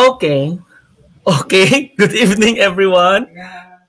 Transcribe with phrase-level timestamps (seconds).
[0.00, 0.56] Okay.
[1.28, 1.68] Okay.
[2.00, 3.28] Good evening, everyone.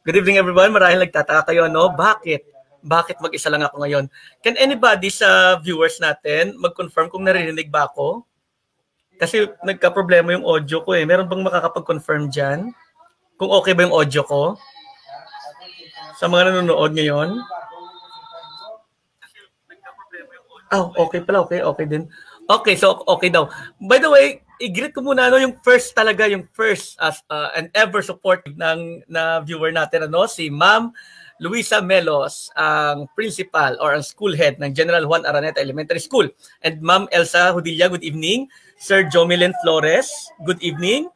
[0.04, 0.76] Good evening, everyone.
[0.76, 1.88] Marahil nagtataka kayo, no?
[1.96, 2.52] Bakit?
[2.84, 4.12] Bakit mag-isa lang ako ngayon?
[4.44, 8.28] Can anybody sa viewers natin mag-confirm kung naririnig ba ako?
[9.16, 11.08] Kasi nagka-problema yung audio ko eh.
[11.08, 12.75] Meron bang makakapag-confirm dyan?
[13.39, 14.60] Kung okay ba yung audio ko?
[16.20, 17.39] Sa mga nanonood ngayon?
[20.75, 21.48] Oh, okay pala.
[21.48, 22.03] Okay, okay din.
[22.52, 23.48] Okay, so okay daw.
[23.80, 27.73] By the way, i-greet ko muna no yung first talaga, yung first as uh, and
[27.73, 30.93] ever support ng na viewer natin ano si Ma'am
[31.41, 36.29] Luisa Melos, ang principal or ang school head ng General Juan Araneta Elementary School.
[36.61, 38.45] And Ma'am Elsa Hudilla, good evening.
[38.77, 40.13] Sir Jomelin Flores,
[40.45, 41.09] good evening.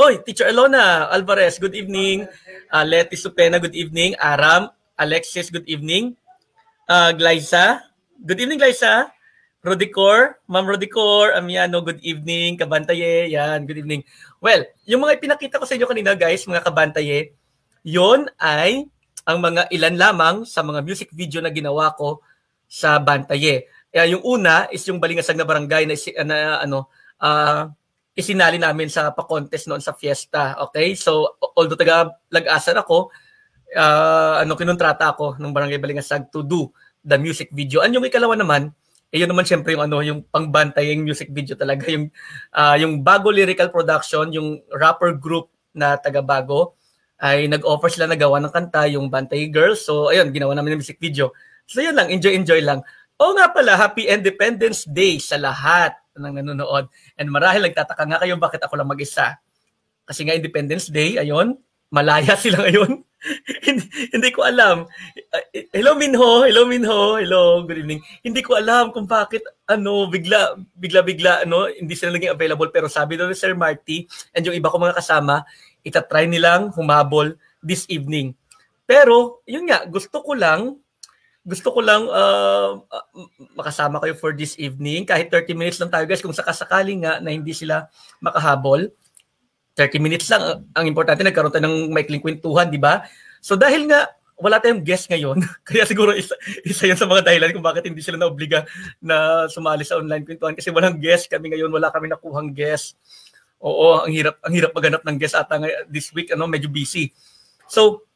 [0.00, 2.24] Oy, Teacher Elona Alvarez, good evening.
[2.72, 4.16] Uh, Leti Supena, good evening.
[4.16, 6.16] Aram, Alexis, good evening.
[6.88, 7.84] Uh, Glyza,
[8.24, 9.12] good evening Glyza.
[9.58, 14.06] Rodicor, Ma'am Rodicor, Amiano, good evening, Kabantaye, yan, good evening.
[14.38, 17.34] Well, yung mga ipinakita ko sa inyo kanina guys, mga Kabantaye,
[17.82, 18.86] yon ay
[19.28, 22.22] ang mga ilan lamang sa mga music video na ginawa ko
[22.64, 23.68] sa Bantaye.
[23.92, 26.88] Kaya yung una is yung Balingasag na Barangay na, na ano,
[27.20, 27.68] uh,
[28.16, 30.56] isinali namin sa pa-contest noon sa fiesta.
[30.70, 30.96] Okay?
[30.96, 33.10] So, although taga lag-asan ako,
[33.76, 36.70] uh, ano, kinontrata ako ng Barangay Balingasag to do
[37.02, 37.84] the music video.
[37.84, 38.72] Ang yung ikalawa naman,
[39.08, 42.12] eh, yun naman syempre yung ano, yung pangbantaying music video talaga, yung
[42.52, 46.76] uh, yung Bago Lyrical Production, yung rapper group na taga Bago
[47.18, 49.82] ay nag-offer sila na gawa ng kanta, yung Bantay Girls.
[49.82, 51.34] So, ayun, ginawa namin yung music video.
[51.66, 52.86] So, yun lang, enjoy-enjoy lang.
[53.18, 56.86] O nga pala, Happy Independence Day sa lahat ng nanonood.
[57.18, 59.34] And marahil nagtataka nga kayo bakit ako lang mag-isa.
[60.06, 61.58] Kasi nga Independence Day, ayun,
[61.88, 63.08] malaya sila ngayon
[63.66, 64.86] hindi, hindi ko alam.
[65.34, 65.44] Uh,
[65.74, 68.00] hello Minho, hello Minho, hello, good evening.
[68.22, 72.86] Hindi ko alam kung bakit ano bigla bigla bigla ano hindi sila naging available pero
[72.86, 75.42] sabi daw ni Sir Marty and yung iba ko mga kasama,
[75.82, 78.38] itatry nilang humabol this evening.
[78.86, 80.78] Pero yun nga, gusto ko lang
[81.42, 82.76] gusto ko lang uh,
[83.56, 85.02] makasama kayo for this evening.
[85.08, 87.88] Kahit 30 minutes lang tayo guys kung sakasakali nga na hindi sila
[88.22, 88.92] makahabol
[89.78, 90.66] 30 minutes lang.
[90.74, 93.06] Ang importante, nagkaroon tayo ng maikling kwentuhan, di ba?
[93.38, 96.34] So dahil nga, wala tayong guest ngayon, kaya siguro isa,
[96.66, 98.66] isa yan sa mga dahilan kung bakit hindi sila naobliga
[98.98, 102.98] na sumali sa online kwentuhan kasi walang guest kami ngayon, wala kami nakuhang guest.
[103.58, 105.58] Oo, ang hirap ang hirap maghanap ng guest ata
[105.90, 107.10] this week, ano, medyo busy.
[107.66, 108.06] So,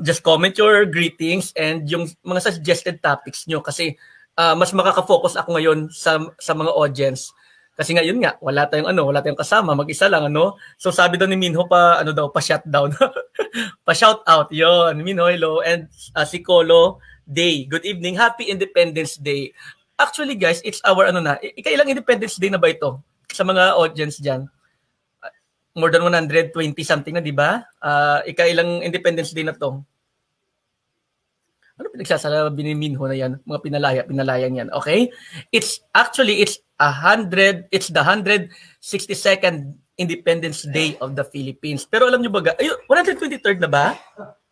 [0.00, 3.96] just comment your greetings and yung mga suggested topics nyo kasi
[4.36, 7.32] uh, mas makaka-focus ako ngayon sa sa mga audience
[7.76, 10.56] kasi nga yun nga, wala tayong ano, wala tayong kasama, mag-isa lang ano.
[10.80, 12.96] So sabi daw ni Minho pa ano daw, pa shutdown.
[13.86, 14.96] pa shout out 'yon.
[15.04, 17.68] Minho hello and uh, si Kolo Day.
[17.68, 18.16] Good evening.
[18.16, 19.52] Happy Independence Day.
[20.00, 24.24] Actually guys, it's our ano na, ikailang Independence Day na ba ito sa mga audience
[24.24, 24.48] diyan?
[25.20, 25.32] Uh,
[25.76, 27.60] more than 120 something na, di ba?
[27.84, 29.84] Uh, ikailang Independence Day na to.
[31.76, 33.36] Ano pinagsasalabi ni Minho na yan?
[33.44, 34.68] Mga pinalaya, pinalayan yan.
[34.72, 35.12] Okay?
[35.52, 41.88] It's actually, it's a hundred, it's the 162nd Independence Day of the Philippines.
[41.88, 43.96] Pero alam niyo ba, ay, 123rd na ba?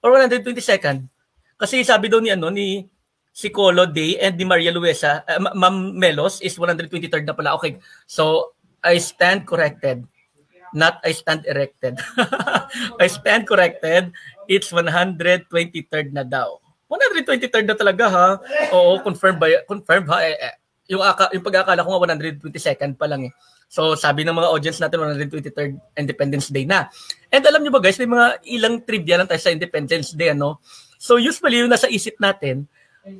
[0.00, 1.04] Or 122nd?
[1.60, 2.88] Kasi sabi daw ni ano ni
[3.34, 7.58] si Colo Day and ni Maria Luisa, uh, Ma'am Melos is 123rd na pala.
[7.60, 7.76] Okay.
[8.08, 10.06] So I stand corrected.
[10.74, 12.00] Not I stand erected.
[13.02, 14.10] I stand corrected.
[14.50, 16.58] It's 123rd na daw.
[16.90, 18.28] 123rd na talaga ha.
[18.74, 19.46] Oo, confirmed ba?
[19.70, 20.18] Confirmed ha.
[20.26, 20.54] Eh, eh,
[20.88, 23.32] yung, aka, yung pag-akala ko nga 122nd pa lang eh.
[23.68, 26.86] So sabi ng mga audience natin 123rd Independence Day na.
[27.32, 30.60] And alam niyo ba guys, may mga ilang trivia lang tayo sa Independence Day ano.
[31.00, 32.68] So usually yung nasa isip natin,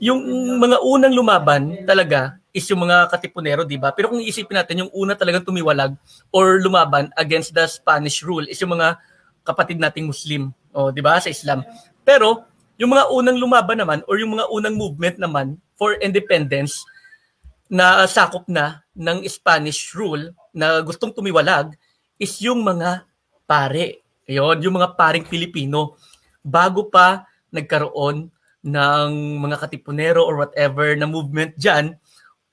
[0.00, 0.20] yung
[0.60, 3.90] mga unang lumaban talaga is yung mga katipunero, di ba?
[3.90, 5.92] Pero kung iisipin natin, yung una talagang tumiwalag
[6.30, 8.94] or lumaban against the Spanish rule is yung mga
[9.42, 11.66] kapatid nating Muslim, o di ba, sa Islam.
[12.06, 12.46] Pero
[12.78, 16.86] yung mga unang lumaban naman or yung mga unang movement naman for independence
[17.74, 21.74] na sakop na ng Spanish rule na gustong tumiwalag
[22.22, 23.02] is yung mga
[23.50, 24.06] pare.
[24.30, 25.98] Ayun, yung mga paring Pilipino.
[26.38, 28.30] Bago pa nagkaroon
[28.62, 29.10] ng
[29.42, 31.98] mga katipunero or whatever na movement dyan,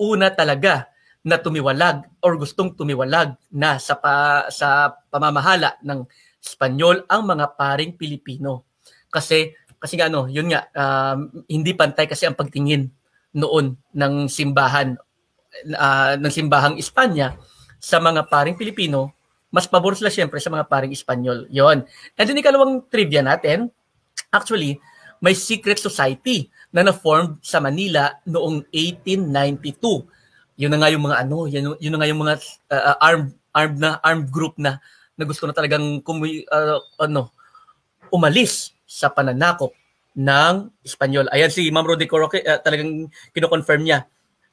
[0.02, 0.90] una talaga
[1.22, 6.02] na tumiwalag or gustong tumiwalag na sa pa, sa pamamahala ng
[6.42, 8.66] Espanyol ang mga paring Pilipino.
[9.14, 12.90] Kasi kasi nga ano, yun nga, um, hindi pantay kasi ang pagtingin
[13.38, 14.98] noon ng simbahan
[15.78, 17.38] uh, ng simbahang Espanya
[17.82, 19.12] sa mga paring Pilipino,
[19.52, 21.50] mas pabor sila siyempre sa mga paring Espanyol.
[21.52, 21.84] Yon.
[22.16, 23.74] And then ikalawang trivia natin,
[24.32, 24.80] actually,
[25.22, 30.08] may secret society na na-form sa Manila noong 1892.
[30.58, 32.36] Yun na nga yung mga ano, yun, yun na nga yung mga
[32.72, 34.80] uh, armed armed na armed group na
[35.20, 37.30] na gusto na talagang kumi, uh, ano,
[38.10, 39.76] umalis sa pananakop
[40.16, 41.28] ng Espanyol.
[41.32, 44.08] Ayan si Ma'am Rudy Coroque, uh, talagang kino-confirm niya.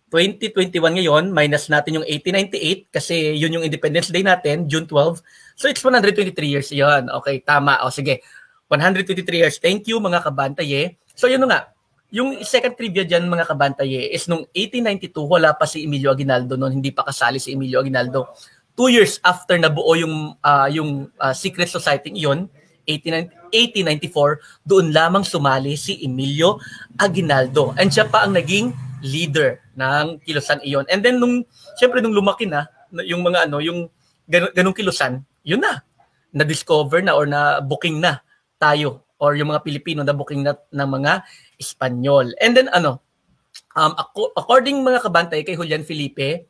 [0.08, 5.20] 2021 ngayon, minus natin yung 1898 kasi yun yung Independence Day natin, June 12.
[5.56, 7.12] So it's 123 years yun.
[7.20, 7.84] Okay, tama.
[7.84, 8.24] O sige,
[8.72, 9.56] 123 years.
[9.60, 10.96] Thank you mga kabantaye.
[11.12, 11.72] So yun nga,
[12.08, 16.80] yung second trivia dyan mga kabantaye is nung 1892, wala pa si Emilio Aguinaldo noon,
[16.80, 18.32] hindi pa kasali si Emilio Aguinaldo.
[18.72, 22.48] Two years after nabuo yung, uh, yung uh, secret society iyon,
[22.88, 26.56] 1894, doon lamang sumali si Emilio
[26.96, 27.76] Aguinaldo.
[27.76, 28.72] And siya pa ang naging
[29.02, 30.86] leader ng kilusan iyon.
[30.90, 31.44] And then nung,
[31.78, 32.66] syempre nung lumaki na,
[33.04, 33.88] yung mga ano, yung
[34.28, 35.84] ganung, ganung kilusan, yun na.
[36.32, 38.20] Na-discover na or na booking na
[38.60, 41.24] tayo or yung mga Pilipino na booking na ng mga
[41.58, 42.34] Espanyol.
[42.38, 43.02] And then ano,
[43.74, 43.94] um,
[44.38, 46.46] according mga kabantay kay Julian Felipe,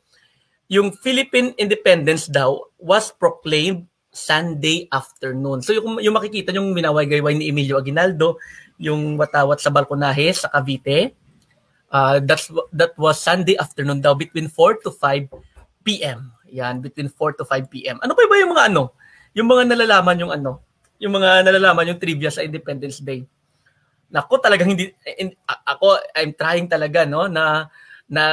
[0.69, 5.61] yung Philippine independence daw was proclaimed Sunday afternoon.
[5.61, 8.37] So yung, yung makikita yung minaway-gayway ni Emilio Aguinaldo,
[8.81, 11.13] yung watawat sa balkonahe sa Cavite,
[11.91, 15.29] uh, that's, that was Sunday afternoon daw between 4 to 5
[15.83, 16.33] p.m.
[16.49, 17.97] Yan, between 4 to 5 p.m.
[18.01, 18.93] Ano pa ba yung mga ano?
[19.37, 20.65] Yung mga nalalaman yung ano?
[20.97, 23.23] Yung mga nalalaman yung trivia sa Independence Day.
[24.09, 24.89] Nako talagang hindi
[25.21, 27.69] in, ako I'm trying talaga no na
[28.09, 28.23] na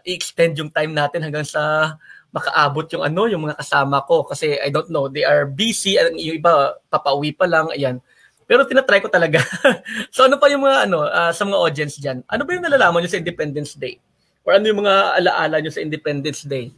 [0.00, 1.92] i-extend yung time natin hanggang sa
[2.32, 6.40] makaabot yung ano yung mga kasama ko kasi I don't know they are busy yung
[6.40, 8.00] iba papauwi pa lang ayan
[8.48, 9.44] pero tinatry ko talaga.
[10.14, 13.04] So ano pa yung mga ano uh, sa mga audience diyan ano ba yung nalalaman
[13.04, 14.00] niyo sa Independence Day?
[14.48, 16.72] Or ano yung mga alaala niyo sa Independence Day?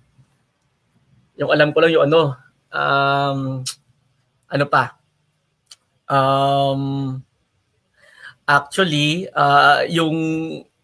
[1.38, 2.34] Yung alam ko lang yung ano
[2.74, 3.62] um
[4.50, 4.98] ano pa?
[6.10, 7.22] Um
[8.50, 10.18] Actually, uh, yung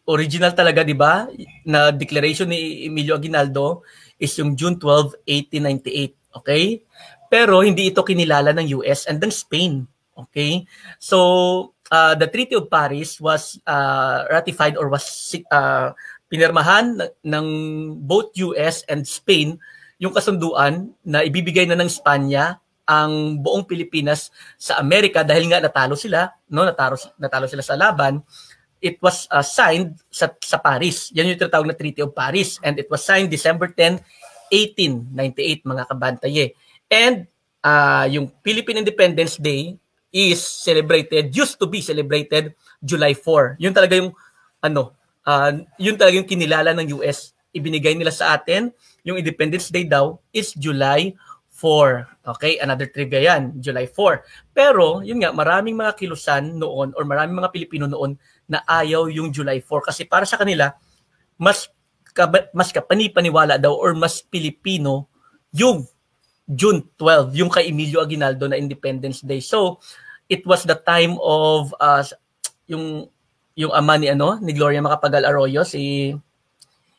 [0.06, 1.26] original talaga, 'di ba,
[1.66, 3.82] na declaration ni Emilio Aguinaldo
[4.22, 6.86] is yung June 12, 1898, okay?
[7.26, 9.82] Pero hindi ito kinilala ng US and then Spain,
[10.16, 10.64] okay?
[10.98, 15.04] So, uh, the Treaty of Paris was uh, ratified or was
[15.52, 15.92] uh,
[16.26, 17.46] pinirmahan ng
[18.02, 19.60] both US and Spain
[19.96, 25.98] yung kasunduan na ibibigay na ng Espanya ang buong Pilipinas sa Amerika dahil nga natalo
[25.98, 28.22] sila, no, natalo natalo sila sa laban.
[28.78, 31.10] It was uh, signed sa sa Paris.
[31.16, 33.98] Yan yung tinatawag na Treaty of Paris and it was signed December 10,
[34.52, 36.46] 1898 mga kabantaye.
[36.86, 37.26] And
[37.66, 39.74] uh, yung Philippine Independence Day
[40.14, 43.58] is celebrated, used to be celebrated July 4.
[43.60, 44.10] Yun talaga yung
[44.62, 47.34] ano, uh, yun talaga yung kinilala ng US.
[47.52, 48.72] Ibinigay nila sa atin,
[49.02, 51.16] yung Independence Day daw is July
[51.56, 52.36] 4.
[52.36, 54.52] Okay, another trivia yan, July 4.
[54.52, 59.32] Pero, yun nga, maraming mga kilusan noon or maraming mga Pilipino noon na ayaw yung
[59.32, 60.76] July 4 kasi para sa kanila,
[61.40, 61.72] mas
[62.56, 65.12] mas kapani-paniwala daw or mas Pilipino
[65.52, 65.84] yung
[66.46, 69.42] June 12, yung kay Emilio Aguinaldo na Independence Day.
[69.42, 69.82] So,
[70.30, 72.02] it was the time of uh,
[72.70, 73.10] yung
[73.58, 76.12] yung ama ni ano ni Gloria Macapagal Arroyo si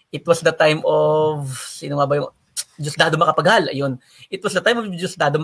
[0.09, 2.31] it was the time of sino nga ba yung
[2.77, 3.73] Diosdado Macapagal.
[3.73, 3.97] Ayun.
[4.29, 5.41] It was the time of Diosdado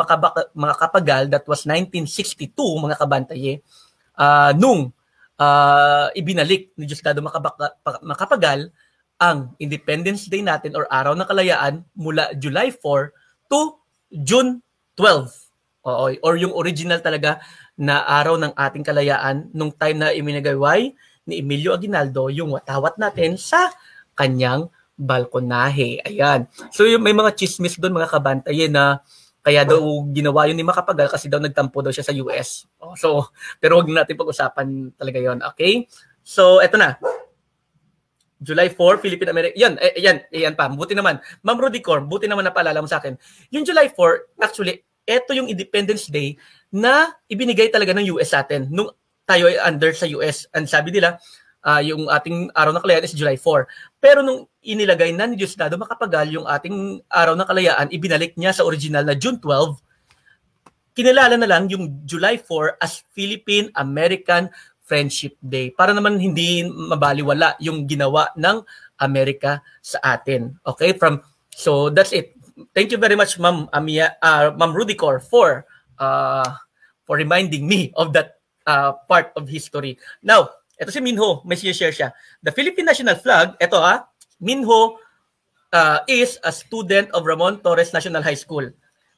[0.54, 3.58] Macapagal that was 1962, mga kabantaye,
[4.14, 4.94] uh, nung
[5.42, 7.26] uh, ibinalik ni Diosdado
[8.06, 8.70] Macapagal
[9.18, 13.10] ang Independence Day natin or Araw ng Kalayaan mula July 4
[13.50, 13.82] to
[14.14, 14.62] June
[14.96, 15.28] 12.
[15.84, 17.44] Oo, or yung original talaga
[17.76, 20.94] na araw ng ating kalayaan nung time na iminagayway
[21.28, 23.74] ni Emilio Aguinaldo yung watawat natin sa
[24.16, 26.00] kanyang balkonahe.
[26.06, 26.46] Ayan.
[26.70, 29.02] So yung may mga chismis doon mga kabantaye na
[29.44, 29.82] kaya daw
[30.16, 32.64] ginawa yun ni Makapagal kasi daw nagtampo daw siya sa US.
[32.96, 33.28] So,
[33.60, 35.84] pero wag natin pag-usapan talaga yon Okay?
[36.24, 36.96] So, eto na.
[38.44, 39.56] July 4, Philippine American.
[39.56, 40.68] Yan, eh, yan, yan pa.
[40.68, 41.24] Buti naman.
[41.42, 43.16] Ma'am Rudy Cor, buti naman napaalala mo sa akin.
[43.56, 46.36] Yung July 4, actually, eto yung Independence Day
[46.72, 48.92] na ibinigay talaga ng US sa atin nung
[49.24, 50.48] tayo ay under sa US.
[50.52, 51.20] And sabi nila,
[51.64, 53.68] uh, yung ating araw ng kalayaan is July 4.
[54.04, 58.68] Pero nung inilagay na ni Diosdado Makapagal yung ating araw ng kalayaan, ibinalik niya sa
[58.68, 59.80] original na June 12,
[60.94, 64.52] kinilala na lang yung July 4 as Philippine-American
[64.84, 68.62] Friendship Day para naman hindi mabaliwala yung ginawa ng
[69.00, 70.60] Amerika sa atin.
[70.68, 70.94] Okay?
[70.96, 72.36] From so that's it.
[72.76, 75.66] Thank you very much Ma'am Amia uh, Ma'am Rudicor for
[75.98, 76.46] uh,
[77.08, 80.00] for reminding me of that uh, part of history.
[80.24, 80.50] Now,
[80.80, 82.12] ito si Minho, may share siya.
[82.42, 84.08] The Philippine national flag, ito ah,
[84.40, 85.00] Minho
[85.72, 88.70] uh, is a student of Ramon Torres National High School.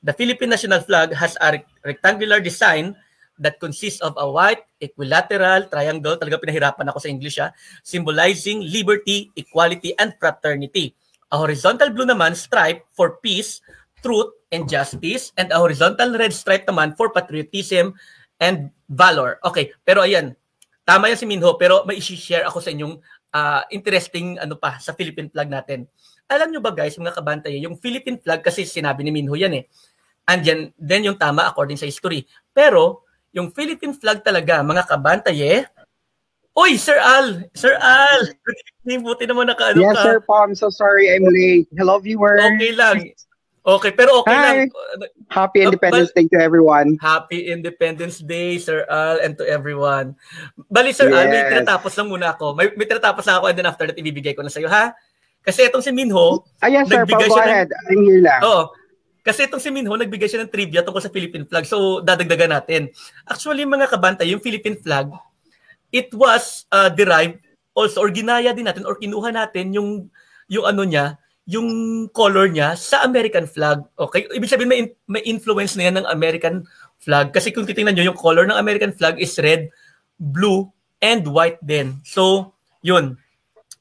[0.05, 2.93] The Philippine national flag has a rectangular design
[3.39, 7.51] that consists of a white equilateral triangle, talaga pinahirapan ako sa English ah,
[7.83, 10.95] symbolizing liberty, equality, and fraternity.
[11.33, 13.59] A horizontal blue naman stripe for peace,
[13.99, 17.97] truth, and justice, and a horizontal red stripe naman for patriotism
[18.39, 19.41] and valor.
[19.43, 20.37] Okay, pero ayan,
[20.85, 23.01] tama yan si Minho, pero may i-share ako sa inyong
[23.35, 25.89] uh, interesting ano pa sa Philippine flag natin.
[26.29, 29.65] Alam nyo ba guys, mga kabantay, yung Philippine flag kasi sinabi ni Minho yan eh.
[30.25, 32.25] Andyan, then yung tama according sa history.
[32.49, 33.04] Pero,
[33.35, 35.61] yung Philippine flag talaga, mga kabantay eh,
[36.55, 37.43] Uy, Sir Al!
[37.51, 38.31] Sir Al!
[38.31, 39.99] Good evening, buti naman nakaano yes, ka.
[39.99, 41.67] Yes, Sir Paul, I'm so sorry I'm late.
[41.75, 42.39] Hello, viewers.
[42.39, 43.11] Okay lang.
[43.67, 44.43] Okay, pero okay Hi.
[44.47, 44.57] lang.
[45.27, 46.95] Happy Independence uh, Day to everyone.
[47.03, 50.15] Happy Independence Day, Sir Al, and to everyone.
[50.71, 51.19] Bali, Sir yes.
[51.19, 52.55] Al, may tinatapos lang muna ako.
[52.55, 54.95] May, may tinatapos lang ako and then after that, ibibigay ko na sa'yo, ha?
[55.43, 57.67] Kasi itong si Minho, ah, yes, sir, nagbigay go ahead.
[57.67, 58.41] Ng, I'm here lang.
[58.47, 58.71] Oo.
[59.25, 61.65] Kasi itong si Minho, nagbigay siya ng trivia tungkol sa Philippine flag.
[61.65, 62.93] So, dadagdagan natin.
[63.25, 65.09] Actually, mga kabantay, yung Philippine flag,
[65.89, 67.41] it was uh, derived
[67.73, 70.13] also, or ginaya din natin, or kinuha natin yung,
[70.45, 71.17] yung ano niya,
[71.49, 71.65] yung
[72.13, 73.81] color niya sa American flag.
[73.97, 74.29] Okay?
[74.29, 76.61] Ibig sabihin, may, may influence na yan ng American
[77.01, 77.33] flag.
[77.33, 79.73] Kasi kung titingnan nyo, yung color ng American flag is red,
[80.21, 80.69] blue,
[81.01, 81.97] and white din.
[82.05, 82.53] So,
[82.85, 83.17] yun.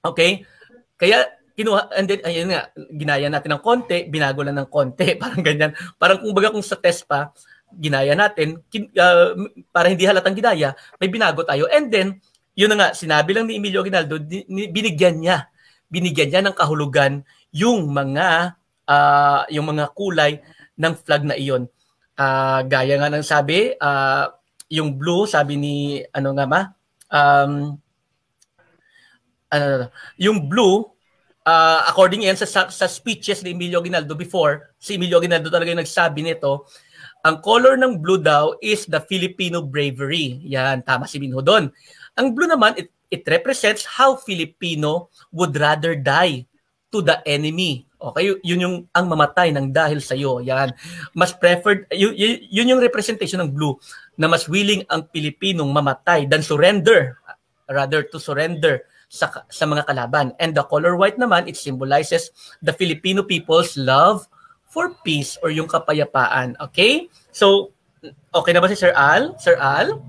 [0.00, 0.48] Okay?
[0.96, 5.42] Kaya, kinuha, and then, ayun nga, ginaya natin ng konti, binago lang ng konti, parang
[5.42, 5.72] ganyan.
[5.96, 7.30] Parang kung baga kung sa test pa,
[7.70, 9.34] ginaya natin, kin, uh,
[9.70, 11.70] para hindi halatang ginaya, may binago tayo.
[11.70, 12.18] And then,
[12.54, 15.50] yun na nga, sinabi lang ni Emilio Aguinaldo, binigyan niya,
[15.90, 18.58] binigyan niya ng kahulugan yung mga
[18.88, 20.42] uh, yung mga kulay
[20.78, 21.66] ng flag na iyon.
[22.14, 24.30] Uh, gaya nga ng sabi, uh,
[24.70, 25.76] yung blue, sabi ni,
[26.14, 26.60] ano nga ma,
[27.10, 27.74] um,
[29.50, 30.93] ano, yung blue,
[31.44, 35.84] uh, according yan sa, sa, speeches ni Emilio Ginaldo before, si Emilio Ginaldo talaga yung
[35.84, 36.68] nagsabi nito,
[37.24, 40.44] ang color ng blue daw is the Filipino bravery.
[40.44, 41.72] Yan, tama si Minho doon.
[42.20, 46.44] Ang blue naman, it, it represents how Filipino would rather die
[46.92, 47.88] to the enemy.
[47.96, 50.44] Okay, yun yung ang mamatay ng dahil sa iyo.
[50.44, 50.76] Yan.
[51.16, 52.12] Mas preferred yun,
[52.52, 53.80] yun yung representation ng blue
[54.20, 57.16] na mas willing ang Pilipinong mamatay than surrender
[57.64, 60.32] rather to surrender sa, sa mga kalaban.
[60.40, 62.30] And the color white naman, it symbolizes
[62.60, 64.26] the Filipino people's love
[64.66, 66.58] for peace or yung kapayapaan.
[66.70, 67.06] Okay?
[67.30, 67.70] So,
[68.34, 69.38] okay na ba si Sir Al?
[69.38, 70.02] Sir Al?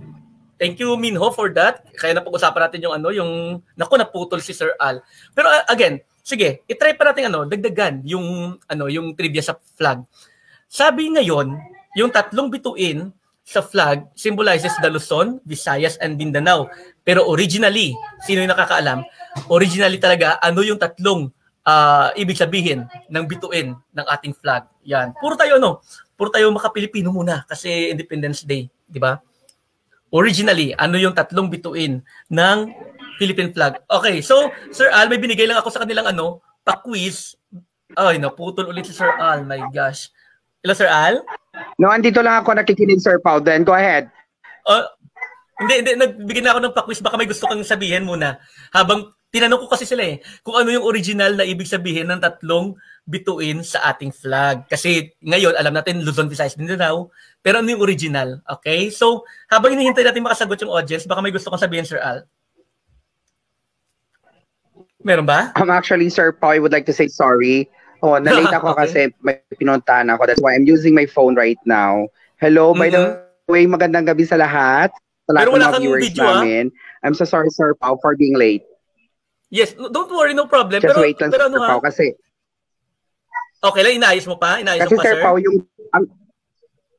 [0.56, 1.84] Thank you Minho for that.
[2.00, 3.32] Kaya na pag-usapan natin yung ano, yung
[3.76, 5.04] naku naputol si Sir Al.
[5.36, 10.02] Pero uh, again, sige, i-try pa natin ano, dagdagan yung ano, yung trivia sa flag.
[10.66, 11.54] Sabi ngayon,
[11.96, 13.12] yung tatlong bituin
[13.46, 16.66] sa flag symbolizes the Luzon, Visayas, and Mindanao.
[17.06, 17.94] Pero originally,
[18.26, 19.06] sino yung nakakaalam?
[19.54, 21.30] Originally talaga, ano yung tatlong
[21.62, 24.66] uh, ibig sabihin ng bituin ng ating flag?
[24.90, 25.14] Yan.
[25.22, 25.86] Puro tayo, no?
[26.18, 29.22] Puro tayo makapilipino muna kasi Independence Day, di ba?
[30.10, 32.02] Originally, ano yung tatlong bituin
[32.34, 32.58] ng
[33.22, 33.78] Philippine flag?
[33.86, 37.38] Okay, so Sir Al, may binigay lang ako sa kanilang ano, pa-quiz.
[37.94, 39.46] Ay, naputol ulit si Sir Al.
[39.46, 40.10] My gosh.
[40.66, 41.22] Hello, Sir Al?
[41.78, 43.46] No, andito lang ako nakikinig, Sir Paul.
[43.46, 44.10] Then, go ahead.
[44.66, 44.82] Uh,
[45.62, 45.94] hindi, hindi.
[45.94, 47.06] Nagbigyan na ako ng pa-quiz.
[47.06, 48.42] Baka may gusto kang sabihin muna.
[48.74, 52.74] Habang tinanong ko kasi sila eh, kung ano yung original na ibig sabihin ng tatlong
[53.06, 54.66] bituin sa ating flag.
[54.66, 57.14] Kasi ngayon, alam natin, Luzon, Visayas, Mindanao.
[57.46, 58.42] Pero ano yung original?
[58.58, 58.90] Okay?
[58.90, 59.22] So,
[59.54, 62.26] habang hinihintay natin makasagot yung audience, baka may gusto kong sabihin, Sir Al.
[65.06, 65.54] Meron ba?
[65.62, 67.70] Um, actually, Sir Paul, I would like to say sorry.
[68.06, 68.82] Oh, nalate ako okay.
[68.86, 70.30] kasi may pinuntahan ako.
[70.30, 72.06] That's why I'm using my phone right now.
[72.38, 72.82] Hello, mm-hmm.
[72.86, 73.50] by the mm-hmm.
[73.50, 74.94] way, magandang gabi sa lahat.
[75.26, 76.46] Sa lahat Pero wala kang viewers video, ah.
[76.46, 76.70] namin.
[76.70, 77.10] Ha?
[77.10, 78.62] I'm so sorry, Sir Pao, for being late.
[79.50, 80.86] Yes, don't worry, no problem.
[80.86, 82.14] Just pero, wait lang, pero, Sir ano, Pao, kasi...
[83.66, 84.62] Okay lang, inayos mo pa?
[84.62, 85.22] Inayos kasi, mo pa, Sir?
[85.26, 85.66] Pao, yung...
[85.98, 86.06] Um,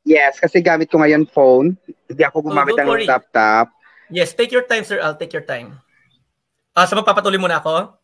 [0.02, 1.78] yes, kasi gamit ko ngayon phone.
[2.10, 3.70] Hindi ako oh, gumamit oh, ng laptop.
[4.10, 5.78] Yes, take your time, Sir I'll Take your time.
[6.74, 7.94] Ah, so magpapatuloy muna ako?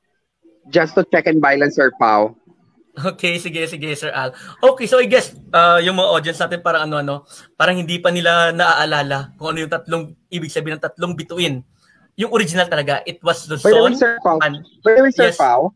[0.71, 2.39] Just to check and balance, Sir Pau.
[3.17, 4.37] Okay, sige, sige, Sir Al.
[4.61, 7.25] Okay, so I guess uh, yung mga audience natin parang ano-ano,
[7.57, 11.65] parang hindi pa nila naaalala kung ano yung tatlong, ibig sabihin ng tatlong bituin.
[12.21, 13.73] Yung original talaga, it was the son.
[13.73, 15.41] By Sir Pau, and, by the way, Sir yes.
[15.41, 15.73] Pau,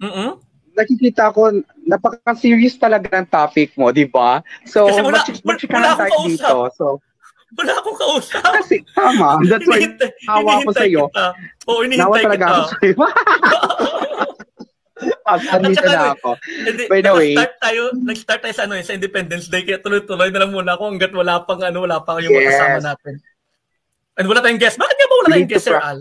[0.00, 0.40] mm-hmm.
[0.72, 1.52] nakikita ko,
[1.84, 4.40] napaka-serious talaga ng topic mo, di ba?
[4.64, 6.56] So, Kasi wala, wala, wala akong dito.
[6.80, 6.84] So,
[7.54, 8.40] wala akong kausap.
[8.40, 9.38] Kasi, tama.
[9.46, 9.84] That's why,
[10.26, 11.12] hawa ko sa'yo.
[11.68, 12.26] Oo, inihintay kita.
[12.26, 12.96] talaga ako sa'yo.
[15.24, 16.30] Pag-admit na ako.
[16.88, 20.40] By the way, nag-start tayo, nag-start tayo sa ano, sa Independence Day, kaya tuloy-tuloy na
[20.44, 22.54] lang muna ako hanggat wala pang ano, wala pang yung yes.
[22.54, 23.14] kasama natin.
[24.14, 24.78] And wala tayong guest.
[24.78, 25.98] Bakit nga ba wala tayong guest, Sir Al?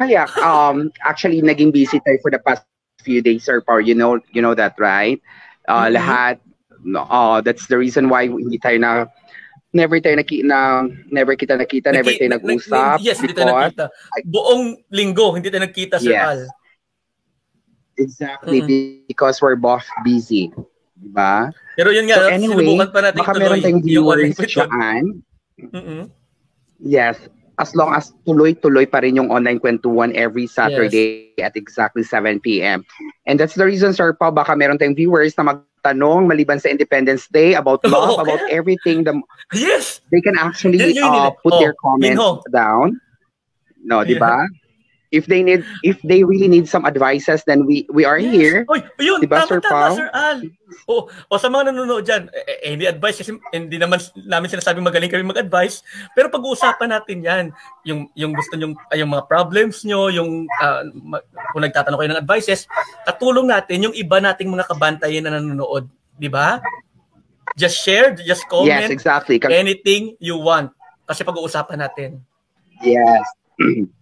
[0.00, 2.64] Kaya, um, actually, naging busy tayo for the past
[3.04, 3.84] few days, Sir Paul.
[3.84, 5.20] You know, you know that, right?
[5.68, 5.96] Uh, mm-hmm.
[5.98, 6.34] Lahat,
[6.96, 8.90] uh, that's the reason why hindi tayo na
[9.70, 12.96] never tayo naki, na never kita nakita, Naki, never tayo nag-usap.
[13.02, 13.86] Yes, hindi tayo nakita.
[14.26, 16.26] Buong linggo, hindi tayo nagkita, Sir yes.
[16.26, 16.40] Al.
[18.00, 19.04] Exactly, mm-hmm.
[19.04, 20.48] because we're both busy.
[20.96, 21.52] Diba?
[21.76, 25.20] Pero yun nga, so anyway, pa natin baka meron tayong viewers dyan.
[25.60, 26.08] Mm-hmm.
[26.80, 27.28] Yes,
[27.60, 31.52] as long as tuloy-tuloy pa rin yung online kwentuhan every Saturday yes.
[31.52, 32.80] at exactly 7 p.m.
[33.28, 37.28] And that's the reason, Sir Paul, baka meron tayong viewers na magtanong maliban sa Independence
[37.28, 38.24] Day about love, okay.
[38.24, 39.04] about everything.
[39.04, 39.20] The,
[39.52, 40.00] yes!
[40.08, 42.40] They can actually uh, put oh, their comments Minho.
[42.48, 42.96] down.
[43.84, 44.08] No, yeah.
[44.08, 44.40] di ba?
[45.10, 48.30] If they need if they really need some advices then we we are yes.
[48.30, 49.94] here Oy, yun, diba, tama, Sir tama?
[49.98, 50.38] Sir Al.
[50.86, 54.86] O, o sa mga nanonood dyan, eh, eh, hindi advice kasi hindi naman namin sinasabing
[54.86, 55.82] magaling kami mag-advise,
[56.14, 57.44] pero pag-uusapan natin yan.
[57.86, 60.82] Yung, yung gusto nyo, yung mga problems nyo, yung uh,
[61.50, 62.70] kung nagtatanong kayo ng advices,
[63.02, 65.90] katulong natin yung iba nating mga kabantayan na nanonood.
[66.14, 66.62] Di ba?
[67.58, 68.86] Just share, just comment.
[68.86, 69.42] Yes, exactly.
[69.42, 70.70] Anything you want.
[71.02, 72.22] Kasi pag-uusapan natin.
[72.78, 73.26] Yes.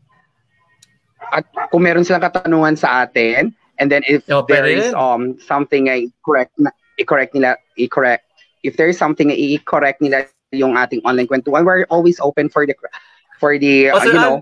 [1.33, 5.89] at kung meron silang katanungan sa atin, and then if oh, there is um something
[5.89, 8.27] ay correct na i-correct nila, i-correct.
[8.67, 12.75] If there is something i-correct nila yung ating online kwentuhan, we're always open for the
[13.39, 14.39] for the oh, uh, you know.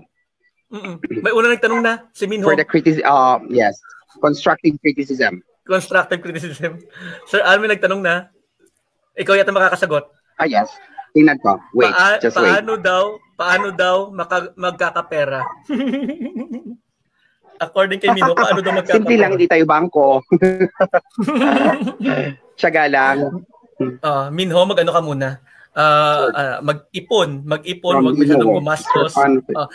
[0.67, 0.99] Mm-mm.
[1.23, 2.43] May una nagtanong na si Minho.
[2.43, 3.79] For the criticism, uh, yes,
[4.19, 5.39] constructive criticism.
[5.63, 6.83] Constructive criticism.
[7.29, 8.31] Sir Al, may nagtanong na.
[9.15, 10.11] Ikaw yata makakasagot.
[10.37, 10.69] Ah, yes.
[11.17, 11.57] Tingnan ko.
[11.73, 12.85] Wait, pa- just paano wait.
[12.85, 15.41] daw, paano daw maka- magkakapera?
[17.65, 19.01] According kay Mino, paano daw magkakapera?
[19.01, 20.21] Simple lang, hindi tayo bangko.
[22.61, 23.41] Tsaga lang.
[23.81, 25.41] Uh, Minho, mag-ano ka muna?
[25.77, 29.13] Uh, uh, mag-ipon, mag-ipon, wag masyadong gumastos.
[29.13, 29.69] Uh,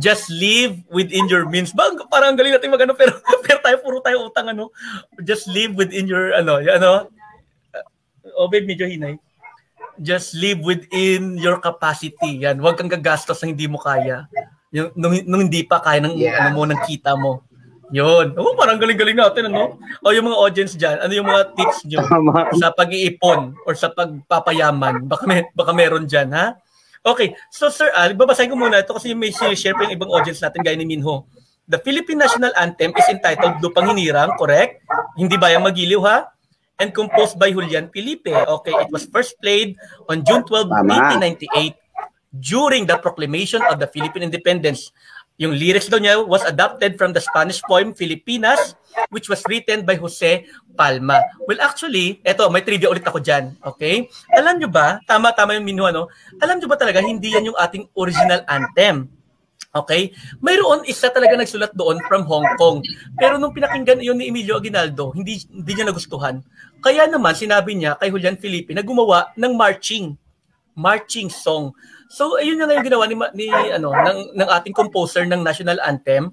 [0.00, 1.76] just live within your means.
[1.76, 4.72] Bang, parang galing natin magano pero pero tayo puro tayo utang ano.
[5.20, 7.12] Just live within your ano, ano.
[7.68, 7.84] Uh,
[8.40, 9.20] oh, babe, medyo hinay.
[10.00, 12.40] Just live within your capacity.
[12.44, 14.24] Yan, wag kang gagastos na hindi mo kaya.
[14.72, 16.48] Yung, nung, nung hindi pa kaya ng, yeah.
[16.48, 17.44] ano mo, ng kita mo.
[17.92, 18.32] Yun.
[18.40, 19.76] Oh, parang galing-galing natin, ano?
[20.00, 22.00] O yung mga audience dyan, ano yung mga tips nyo
[22.56, 25.04] sa pag-iipon or sa pagpapayaman?
[25.04, 26.56] Baka, may, baka meron dyan, ha?
[27.04, 27.36] Okay.
[27.52, 30.64] So, Sir Al, babasahin ko muna ito kasi may share pa yung ibang audience natin,
[30.64, 31.28] gaya ni Minho.
[31.68, 34.80] The Philippine National Anthem is entitled Lupang Hinirang, correct?
[35.20, 36.31] Hindi bayang magiliw, ha?
[36.82, 38.26] And composed by Julian Felipe.
[38.26, 39.78] Okay, it was first played
[40.10, 41.14] on June 12, Tama.
[41.22, 41.78] 1898
[42.42, 44.90] during the proclamation of the Philippine independence.
[45.40, 48.74] Yung lyrics daw niya was adapted from the Spanish poem Filipinas
[49.08, 50.44] which was written by Jose
[50.76, 51.24] Palma.
[51.48, 53.56] Well, actually, eto, may trivia ulit ako dyan.
[53.64, 54.08] Okay?
[54.36, 56.12] Alam nyo ba, tama-tama yung minuha, no?
[56.40, 59.08] Alam nyo ba talaga, hindi yan yung ating original anthem.
[59.72, 60.12] Okay?
[60.44, 62.84] Mayroon isa talaga nagsulat doon from Hong Kong.
[63.16, 66.44] Pero nung pinakinggan yun ni Emilio Aguinaldo, hindi, hindi niya nagustuhan.
[66.82, 70.18] Kaya naman, sinabi niya kay Julian Felipe na gumawa ng marching
[70.76, 71.72] marching song.
[72.12, 75.80] So ayun na nga yung ginawa ni, ni ano ng ng ating composer ng national
[75.84, 76.32] anthem.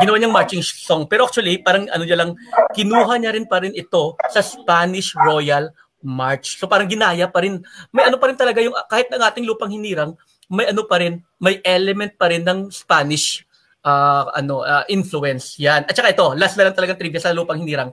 [0.00, 2.30] Ginawa niyang marching song pero actually parang ano niya lang
[2.76, 5.72] kinuha niya rin pa rin ito sa Spanish Royal
[6.04, 6.60] March.
[6.60, 7.64] So parang ginaya pa rin.
[7.92, 10.12] May ano pa rin talaga yung kahit ng ating lupang hinirang,
[10.52, 13.44] may ano pa rin, may element pa rin ng Spanish
[13.84, 15.56] uh, ano uh, influence.
[15.60, 15.88] Yan.
[15.88, 17.92] At saka ito, last na lang talaga trivia sa lupang hinirang.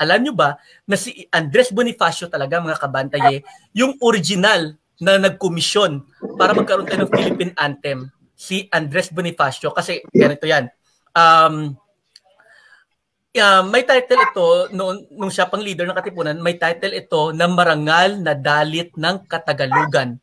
[0.00, 0.56] Alam nyo ba
[0.88, 3.44] na si Andres Bonifacio talaga mga kabantaye,
[3.76, 6.00] yung original na nagkomisyon
[6.40, 9.68] para magkaroon tayo ng Philippine Anthem, si Andres Bonifacio.
[9.76, 10.72] Kasi ganito yan.
[11.12, 11.76] Um,
[13.36, 17.44] uh, may title ito, noon, nung siya pang leader ng Katipunan, may title ito na
[17.44, 20.16] Marangal na Dalit ng Katagalugan.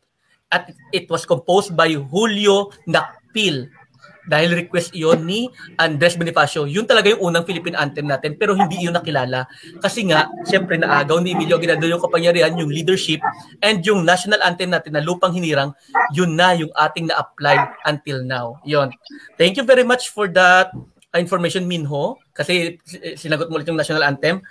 [0.47, 3.67] At it was composed by Julio Nakpil
[4.27, 5.47] dahil request iyon ni
[5.79, 6.67] Andres Bonifacio.
[6.67, 9.47] Yun talaga yung unang Philippine anthem natin pero hindi yun nakilala.
[9.79, 13.23] Kasi nga, siyempre naagaw ni Emilio Aguinaldo yung kapangyarihan, yung leadership,
[13.63, 15.71] and yung national anthem natin na Lupang Hinirang,
[16.11, 18.59] yun na yung ating na-apply until now.
[18.67, 18.91] Yun.
[19.39, 20.75] Thank you very much for that
[21.15, 22.77] information, Minho, kasi
[23.17, 24.43] sinagot mo ulit yung national anthem.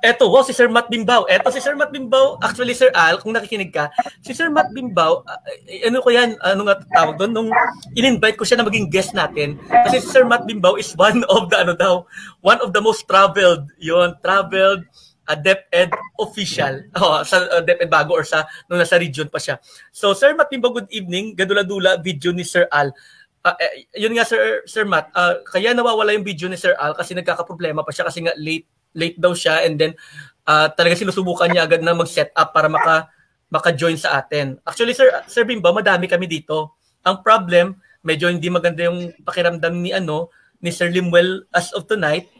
[0.00, 1.28] Eto, wow, si Sir Matt Bimbao.
[1.28, 2.40] Eto si Sir Matt Bimbao.
[2.40, 3.92] Actually, Sir Al, kung nakikinig ka,
[4.24, 5.40] si Sir Matt Bimbao, uh,
[5.84, 7.50] ano ko yan, ano nga tawag doon, nung
[7.92, 9.60] in-invite ko siya na maging guest natin.
[9.68, 12.08] Kasi si Sir Matt Bimbao is one of the, ano daw,
[12.40, 14.88] one of the most traveled, yon traveled
[15.28, 19.60] uh, DepEd official oh, sa uh, DepEd Bago or sa nung nasa region pa siya.
[19.92, 21.36] So Sir Matt Bimbao, good evening.
[21.36, 22.88] Gadula-dula video ni Sir Al.
[23.40, 26.96] Uh, eh, yun nga Sir Sir Matt, uh, kaya nawawala yung video ni Sir Al
[26.96, 29.92] kasi nagkakaproblema pa siya kasi nga late late daw siya and then
[30.46, 33.10] uh, talaga sinusubukan niya agad na mag-set up para maka
[33.50, 34.58] maka-join sa atin.
[34.62, 36.78] Actually, Sir Sir Bimba, madami kami dito.
[37.02, 37.74] Ang problem,
[38.06, 40.30] medyo hindi maganda yung pakiramdam ni ano
[40.62, 42.30] ni Sir Limwell as of tonight.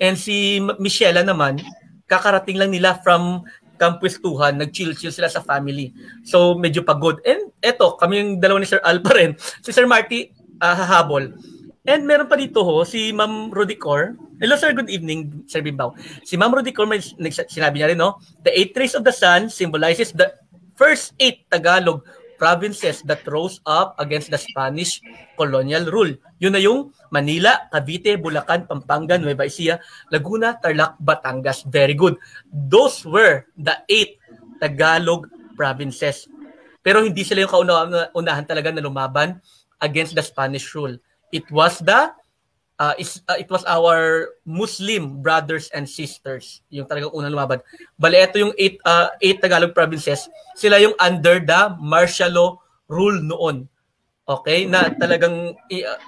[0.00, 1.60] And si Michelle naman,
[2.06, 3.44] kakarating lang nila from
[3.80, 5.92] Camp Westuhan, nag-chill-chill sila sa family.
[6.28, 7.16] So, medyo pagod.
[7.24, 9.32] And eto, kami yung dalawa ni Sir Al pa rin.
[9.64, 10.28] Si Sir Marty,
[10.60, 11.32] uh, hahabol
[11.88, 14.12] And meron pa dito ho, si Ma'am Rodicor.
[14.36, 15.96] Hello sir, good evening, Sir Bimbaw.
[16.28, 18.20] Si Ma'am Rodicor, may sinabi niya rin, no?
[18.44, 20.28] The eight rays of the sun symbolizes the
[20.76, 22.04] first eight Tagalog
[22.36, 25.00] provinces that rose up against the Spanish
[25.40, 26.12] colonial rule.
[26.36, 29.80] Yun na yung Manila, Cavite, Bulacan, Pampanga, Nueva Ecija,
[30.12, 31.64] Laguna, Tarlac, Batangas.
[31.64, 32.20] Very good.
[32.52, 34.20] Those were the eight
[34.60, 36.28] Tagalog provinces.
[36.84, 37.52] Pero hindi sila yung
[38.12, 39.40] kaunahan talaga na lumaban
[39.80, 42.10] against the Spanish rule it was the
[42.80, 47.60] uh, is, uh, it was our Muslim brothers and sisters yung talagang unang lumaban.
[48.00, 52.50] Bale ito yung eight uh, eight Tagalog provinces, sila yung under the martial law
[52.88, 53.68] rule noon.
[54.24, 54.64] Okay?
[54.64, 55.98] Na talagang uh,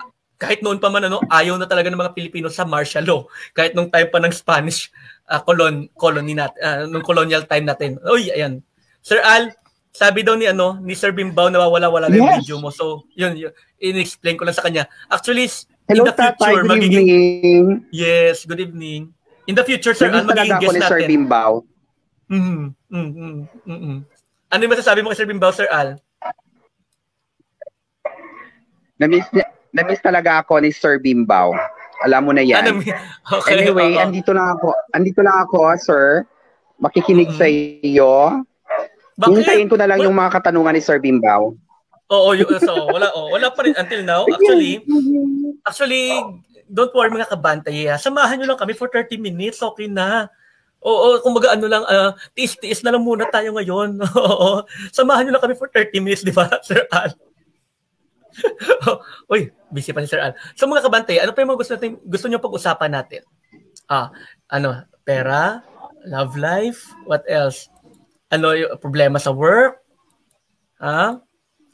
[0.40, 3.20] kahit noon pa man ano, ayaw na talaga ng mga Pilipino sa martial law.
[3.54, 4.90] Kahit nung time pa ng Spanish
[5.30, 8.00] uh, colon colony nat uh, nung colonial time natin.
[8.08, 8.58] Oy, ayan.
[9.04, 9.54] Sir Al,
[9.92, 12.16] sabi daw ni ano ni Sir Bimbaw nawawala-wala yes.
[12.16, 12.72] yung video mo.
[12.72, 14.88] So, yun, yun in-explain ko lang sa kanya.
[15.12, 15.52] Actually,
[15.84, 17.64] Hello, in the future, tatay, good magiging, evening.
[17.92, 19.12] Yes, good evening.
[19.44, 20.88] In the future, sir, ano magiging guest natin?
[20.88, 21.52] Sir Bimbaw.
[22.32, 22.62] Mm-hmm.
[22.88, 23.34] Mm-hmm.
[23.68, 23.96] Mm-hmm.
[24.48, 26.00] Ano yung masasabi mo kay Sir Bimbaw, Sir Al?
[28.96, 29.28] Na-miss,
[29.74, 31.52] na-miss talaga ako ni Sir Bimbaw.
[32.06, 32.64] Alam mo na yan.
[32.64, 32.80] Ano,
[33.42, 34.04] okay, anyway, uh-oh.
[34.08, 34.68] andito lang ako.
[34.94, 36.06] Andito lang ako, sir.
[36.80, 37.42] Makikinig mm-hmm.
[37.42, 37.46] sa
[37.84, 38.14] iyo.
[39.22, 39.38] Bakit?
[39.38, 41.54] Hintayin ko na lang yung mga katanungan ni Sir Bimbaw.
[42.12, 44.26] Oo, oh, so wala oh, wala pa rin until now.
[44.28, 44.84] Actually,
[45.64, 46.20] actually
[46.68, 47.88] don't worry mga kabantay.
[47.88, 47.96] Ha?
[47.96, 50.28] Samahan niyo lang kami for 30 minutes, okay na.
[50.82, 54.02] Oo, kumbaga ano lang, uh, tiis-tiis na lang muna tayo ngayon.
[54.18, 57.14] Oo, samahan niyo lang kami for 30 minutes, di ba, Sir Al?
[59.32, 60.34] Uy, busy pa si Sir Al.
[60.58, 63.22] So mga kabantay, ano pa yung mga gusto, natin, gusto niyo pag-usapan natin?
[63.86, 64.10] Ah,
[64.50, 65.62] ano, pera,
[66.08, 67.70] love life, what else?
[68.32, 69.76] Ano yung problema sa work.
[70.80, 71.20] Ha?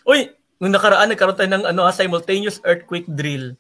[0.03, 3.55] Uy, nung nakaraan nagkaroon tayo ng ano, simultaneous earthquake drill.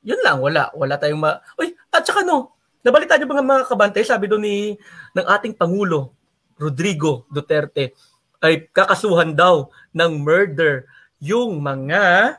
[0.00, 0.72] Yun lang, wala.
[0.72, 1.36] Wala tayong ma...
[1.60, 4.56] Uy, at saka no, nabalita niyo ba mga kabantay, sabi doon ni
[5.12, 6.16] ng ating Pangulo,
[6.56, 7.92] Rodrigo Duterte,
[8.40, 10.88] ay kakasuhan daw ng murder
[11.20, 12.36] yung mga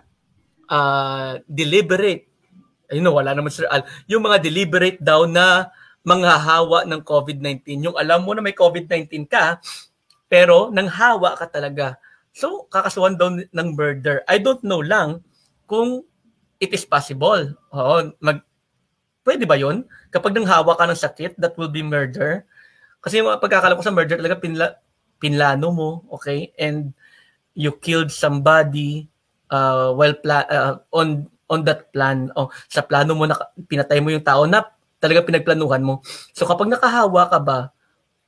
[0.65, 2.31] uh, deliberate
[2.91, 5.71] ayun no, wala naman Sir Al, yung mga deliberate daw na
[6.03, 7.87] mga hawa ng COVID-19.
[7.87, 9.61] Yung alam mo na may COVID-19 ka,
[10.31, 11.99] pero nang hawa ka talaga.
[12.31, 14.23] So, kakasuhan daw ng murder.
[14.31, 15.19] I don't know lang
[15.67, 16.07] kung
[16.63, 17.51] it is possible.
[17.75, 18.39] Oo, mag,
[19.27, 22.47] pwede ba yon Kapag nang hawa ka ng sakit, that will be murder.
[23.03, 24.79] Kasi yung pagkakalam ko sa murder talaga, pinla,
[25.19, 26.55] pinlano mo, okay?
[26.55, 26.95] And
[27.51, 29.11] you killed somebody
[29.51, 32.31] uh, while pla- uh, on on that plan.
[32.39, 33.35] Oh, sa plano mo na
[33.67, 34.63] pinatay mo yung tao na
[35.03, 35.99] talaga pinagplanuhan mo.
[36.31, 37.59] So kapag nakahawa ka ba,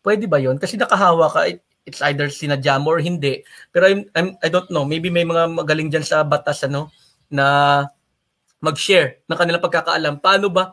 [0.03, 3.43] pwede ba yon Kasi nakahawa ka, it, it's either sinadya mo or hindi.
[3.71, 6.91] Pero I'm, I'm, I don't know, maybe may mga magaling dyan sa batas ano,
[7.27, 7.87] na
[8.63, 10.23] mag-share ng kanilang pagkakaalam.
[10.23, 10.71] Paano ba,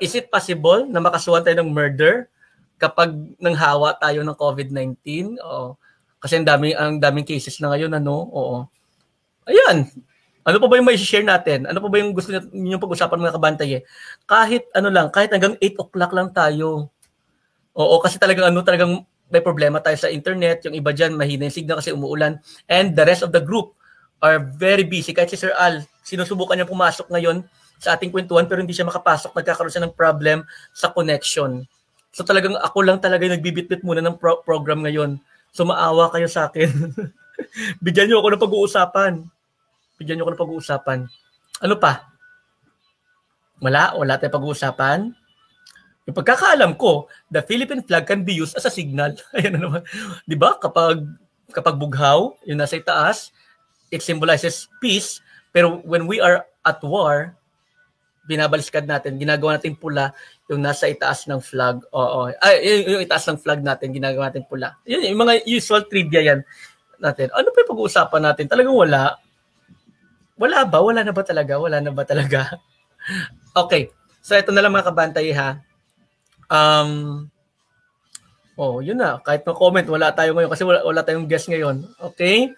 [0.00, 2.32] is it possible na makasuhan tayo ng murder
[2.80, 5.36] kapag nanghawa tayo ng COVID-19?
[5.44, 5.76] O,
[6.16, 8.24] kasi ang daming, ang daming cases na ngayon, ano?
[8.32, 8.56] Oo.
[9.44, 9.84] Ayan.
[10.46, 11.68] Ano pa ba yung may share natin?
[11.68, 13.82] Ano pa ba yung gusto niyo pag-usapan mga kabantay eh?
[14.24, 16.88] Kahit ano lang, kahit hanggang 8 o'clock lang tayo.
[17.76, 21.56] Oo, kasi talagang ano, talagang may problema tayo sa internet, yung iba dyan mahina yung
[21.56, 22.38] signal kasi umuulan,
[22.70, 23.74] and the rest of the group
[24.22, 25.10] are very busy.
[25.12, 27.42] Kahit si Sir Al, sinusubukan niya pumasok ngayon
[27.76, 31.66] sa ating kwentuhan pero hindi siya makapasok, nagkakaroon siya ng problem sa connection.
[32.16, 35.20] So talagang ako lang talaga yung nagbibitbit muna ng pro- program ngayon.
[35.52, 36.72] So maawa kayo sa akin.
[37.84, 39.12] Bigyan niyo ako ng pag-uusapan.
[40.00, 40.98] Bigyan niyo ako ng pag-uusapan.
[41.60, 42.08] Ano pa?
[43.60, 43.92] Wala?
[43.96, 45.12] Wala tayong pag-uusapan?
[46.06, 49.12] Yung pagkakaalam ko, the Philippine flag can be used as a signal.
[49.36, 49.82] Ayan na naman.
[50.22, 50.54] 'Di ba?
[50.56, 51.02] Kapag
[51.50, 53.34] kapag bughaw, yung nasa itaas,
[53.90, 55.18] it symbolizes peace.
[55.50, 57.34] Pero when we are at war,
[58.26, 60.14] binabaliskad natin, ginagawa natin pula
[60.50, 61.82] yung nasa itaas ng flag.
[61.94, 62.30] Oo.
[62.42, 64.78] Ay, yung, yung itaas ng flag natin, ginagawa natin pula.
[64.86, 66.40] Yun, yung mga usual trivia yan
[66.98, 67.30] natin.
[67.32, 68.44] Ano pa yung pag-uusapan natin?
[68.50, 69.16] Talagang wala.
[70.36, 70.78] Wala ba?
[70.82, 71.56] Wala na ba talaga?
[71.56, 72.60] Wala na ba talaga?
[73.62, 73.88] okay.
[74.20, 75.62] So, ito na lang mga kabantay ha.
[76.50, 77.26] Um,
[78.58, 79.18] oh, yun na.
[79.22, 81.86] Kahit na comment, wala tayo ngayon kasi wala, wala tayong guest ngayon.
[82.12, 82.52] Okay?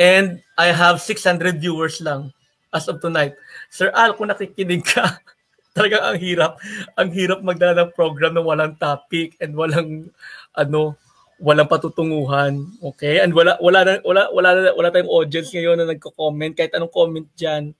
[0.00, 2.32] And I have 600 viewers lang
[2.72, 3.36] as of tonight.
[3.68, 5.20] Sir Al, kung nakikinig ka,
[5.76, 6.52] talagang ang hirap.
[6.96, 10.08] Ang hirap magdala ng program na walang topic and walang
[10.56, 10.96] ano,
[11.36, 12.64] walang patutunguhan.
[12.80, 13.20] Okay?
[13.20, 17.28] And wala wala na, wala wala wala tayong audience ngayon na nagko-comment kahit anong comment
[17.36, 17.76] diyan.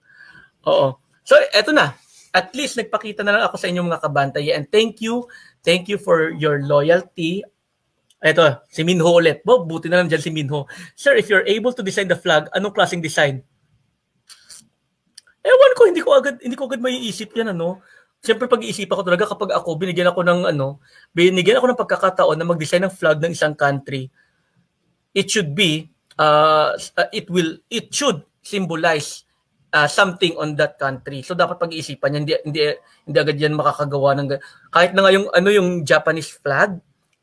[0.68, 1.00] Oo.
[1.24, 1.96] So, eto na.
[2.32, 4.56] At least nagpakita na lang ako sa inyong mga kabantay.
[4.56, 5.28] And thank you
[5.62, 7.46] Thank you for your loyalty.
[8.22, 9.42] Ito, si Minho ulit.
[9.42, 10.66] Bo, buti na lang dyan si Minho.
[10.94, 13.42] Sir, if you're able to design the flag, anong klaseng design?
[15.42, 17.82] Ewan ko, hindi ko agad hindi ko agad maiisip 'yan ano.
[18.22, 20.78] Siyempre pag-iisipan ko talaga kapag ako binigyan ako ng ano,
[21.10, 24.06] binigyan ako ng pagkakataon na mag-design ng flag ng isang country.
[25.10, 25.90] It should be
[26.22, 26.78] uh,
[27.10, 29.26] it will it should symbolize
[29.72, 31.24] uh, something on that country.
[31.24, 32.62] So dapat pag-iisipan niya hindi hindi
[33.08, 34.28] hindi agad yan makakagawa ng
[34.70, 36.76] kahit na nga yung ano yung Japanese flag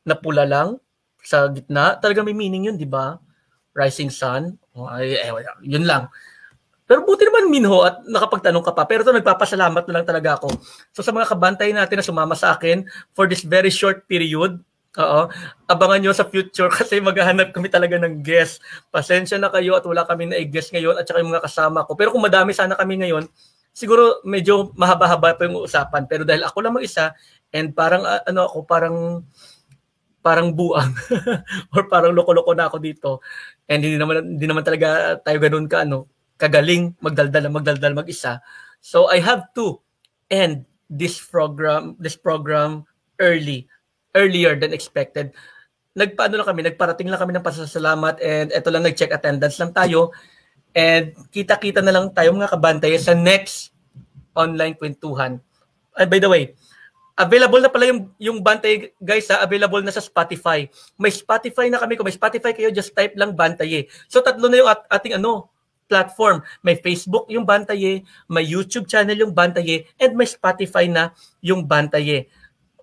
[0.03, 0.81] na pula lang
[1.23, 3.19] sa gitna, talaga may meaning yun, di ba?
[3.75, 4.55] Rising sun.
[4.73, 6.07] Oh, ay, ay, yun lang.
[6.89, 8.89] Pero buti naman Minho at nakapagtanong ka pa.
[8.89, 10.49] Pero to nagpapasalamat na lang talaga ako.
[10.89, 12.81] So sa mga kabantay natin na sumama sa akin
[13.13, 14.57] for this very short period,
[14.97, 15.21] oo,
[15.69, 18.63] abangan nyo sa future kasi maghahanap kami talaga ng guest.
[18.89, 21.93] Pasensya na kayo at wala kami na guest ngayon at saka yung mga kasama ko.
[21.93, 23.29] Pero kung madami sana kami ngayon,
[23.69, 26.09] siguro medyo mahaba-haba pa yung usapan.
[26.09, 27.13] Pero dahil ako lang mag-isa
[27.53, 28.95] and parang uh, ano ako, parang
[30.19, 30.91] parang buang
[31.73, 33.09] or parang loko-loko na ako dito.
[33.69, 36.09] And hindi naman hindi naman talaga tayo ganoon ka ano,
[36.41, 38.41] kagaling magdaldal magdaldal mag-isa.
[38.81, 39.79] So I have to
[40.33, 42.83] end this program this program
[43.21, 43.69] early
[44.15, 45.33] earlier than expected.
[45.93, 50.13] Nagpaano lang kami, nagparating lang kami ng pasasalamat and eto lang nag-check attendance lang tayo.
[50.71, 53.73] And kita-kita na lang tayo mga kabantay sa next
[54.37, 55.41] online kwentuhan.
[55.97, 56.53] And by the way,
[57.19, 60.69] available na pala yung, yung Bantay guys ha, available na sa Spotify.
[60.95, 61.99] May Spotify na kami.
[61.99, 63.83] Kung may Spotify kayo, just type lang Bantay.
[63.83, 63.83] Eh.
[64.07, 65.51] So tatlo na yung at, ating ano,
[65.89, 66.45] platform.
[66.61, 72.29] May Facebook yung Bantaye, may YouTube channel yung Bantaye, and may Spotify na yung Bantaye.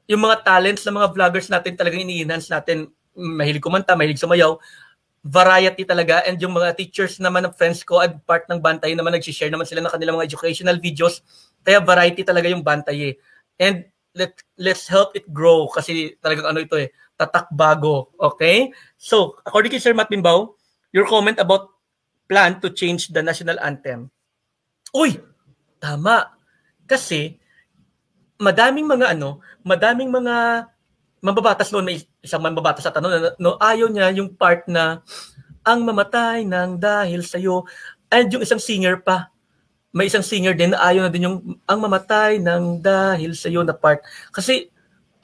[0.07, 2.91] Yung mga talents ng mga vloggers natin talagang ini-enhance natin.
[3.17, 4.59] Mahilig kumanta, mahilig sumayaw.
[5.27, 6.23] Variety talaga.
[6.23, 9.67] And yung mga teachers naman ng friends ko at part ng Bantaye naman nagsishare naman
[9.67, 11.23] sila ng kanilang mga educational videos.
[11.67, 13.19] Kaya variety talaga yung Bantaye.
[13.59, 16.89] And let let's help it grow kasi talagang ano ito eh
[17.21, 20.57] tatak bago okay so according to Sir Matt Bimbaw
[20.97, 21.77] your comment about
[22.27, 24.11] plan to change the national anthem.
[24.95, 25.19] Uy,
[25.79, 26.35] tama.
[26.87, 27.39] Kasi
[28.37, 30.69] madaming mga ano, madaming mga
[31.25, 33.09] mababatas noon, may isang mababatas at ano,
[33.41, 35.01] no, ayaw niya yung part na
[35.67, 37.67] ang mamatay ng dahil sa iyo.
[38.13, 39.35] And yung isang singer pa,
[39.91, 43.67] may isang singer din na ayaw na din yung ang mamatay ng dahil sa iyo
[43.67, 44.05] na part.
[44.31, 44.71] Kasi,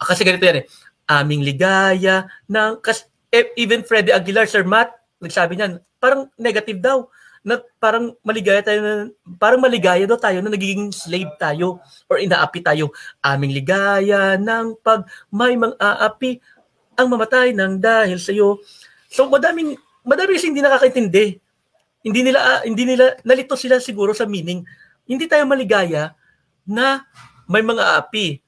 [0.00, 0.66] kasi ganito yan eh,
[1.06, 4.90] aming ligaya ng, kasi, eh, even Freddie Aguilar, Sir Matt,
[5.22, 7.06] nagsabi niyan, parang negative daw
[7.42, 8.92] na parang maligaya tayo na
[9.36, 12.94] parang maligaya daw tayo na nagiging slave tayo or inaapi tayo.
[13.18, 16.38] Aming ligaya ng pag may mang aapi
[16.94, 18.62] ang mamatay ng dahil sa iyo
[19.10, 19.74] so madaming
[20.06, 21.26] madami kasi hindi nakakaintindi.
[22.02, 24.62] Hindi nila uh, hindi nila nalito sila siguro sa meaning.
[25.06, 26.14] Hindi tayo maligaya
[26.62, 27.02] na
[27.50, 28.38] may mga api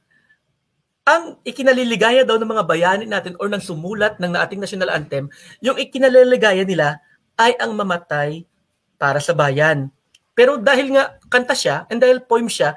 [1.05, 5.29] ang ikinaliligaya daw ng mga bayani natin or ng sumulat ng ating national anthem,
[5.61, 6.97] yung ikinaliligaya nila
[7.37, 8.49] ay ang mamatay
[8.97, 9.91] para sa bayan.
[10.35, 12.75] Pero dahil nga kanta siya and dahil poem siya,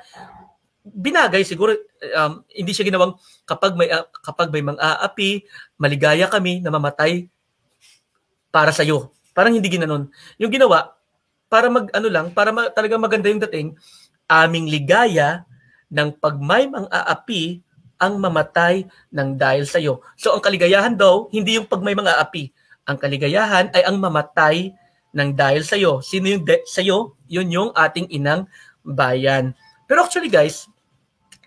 [0.88, 1.74] binagay siguro
[2.16, 5.44] um, hindi siya ginawang kapag may uh, kapag may mga aapi,
[5.76, 7.28] maligaya kami na mamatay
[8.54, 9.12] para sa iyo.
[9.34, 10.10] Parang hindi ginanon.
[10.42, 10.98] Yung ginawa
[11.48, 13.70] para mag ano lang, para ma, talaga maganda yung dating,
[14.28, 15.48] aming ligaya
[15.88, 17.64] ng pag may mga aapi
[17.98, 20.04] ang mamatay ng dahil sa iyo.
[20.20, 22.54] So ang kaligayahan daw, hindi yung pag may mga aapi,
[22.88, 24.72] ang kaligayahan ay ang mamatay
[25.18, 26.06] ng dahil sa iyo.
[26.06, 27.18] Sino yung de- sa iyo?
[27.26, 28.46] Yun yung ating inang
[28.86, 29.58] bayan.
[29.90, 30.70] Pero actually guys,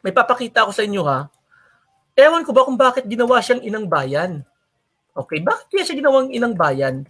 [0.02, 1.30] may papakita ako sa inyo ha.
[2.18, 4.42] Ewan ko ba kung bakit ginawa siyang inang bayan.
[5.14, 7.06] Okay, bakit kaya siya ginawang inang bayan?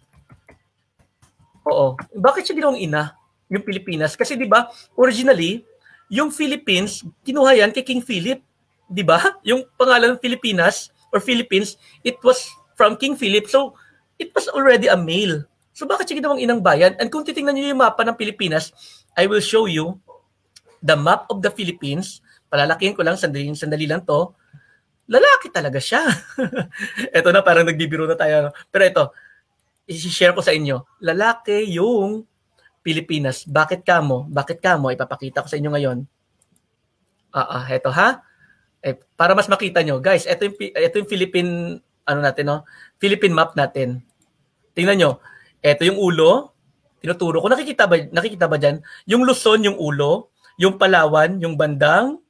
[1.69, 1.97] Oo.
[2.17, 3.17] Bakit siya ginawang ina?
[3.51, 4.15] Yung Pilipinas.
[4.15, 5.65] Kasi di ba, originally,
[6.11, 8.43] yung Philippines, kinuha yan kay King Philip.
[8.91, 9.23] Di ba?
[9.49, 13.47] Yung pangalan ng Pilipinas or Philippines, it was from King Philip.
[13.47, 13.79] So,
[14.19, 15.47] it was already a male.
[15.81, 16.93] So bakit siya ginawang inang bayan?
[17.01, 18.69] And kung titingnan niyo yung mapa ng Pilipinas,
[19.17, 19.97] I will show you
[20.85, 22.21] the map of the Philippines.
[22.53, 24.37] Palalakihin ko lang, sandali, sandali lang to.
[25.09, 26.05] Lalaki talaga siya.
[27.17, 28.53] ito na, parang nagbibiro na tayo.
[28.69, 29.05] Pero ito,
[29.89, 31.01] i-share ko sa inyo.
[31.01, 32.29] Lalaki yung
[32.85, 33.49] Pilipinas.
[33.49, 34.29] Bakit ka mo?
[34.29, 34.93] Bakit ka mo?
[34.93, 35.99] Ipapakita ko sa inyo ngayon.
[37.33, 38.21] Ah, uh, eto ha.
[38.85, 42.69] Eh, para mas makita nyo, guys, ito yung, ito yung Philippine, ano natin, no?
[43.01, 44.05] Philippine map natin.
[44.77, 45.11] Tingnan nyo,
[45.61, 46.53] eto yung ulo,
[47.01, 47.49] tinuturo ko.
[47.49, 48.81] Nakikita ba, nakikita ba dyan?
[49.09, 52.21] Yung Luzon, yung ulo, yung Palawan, yung bandang